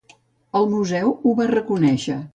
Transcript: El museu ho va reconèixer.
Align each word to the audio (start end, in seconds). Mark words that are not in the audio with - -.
El 0.59 0.65
museu 0.71 1.13
ho 1.19 1.37
va 1.41 1.49
reconèixer. 1.55 2.21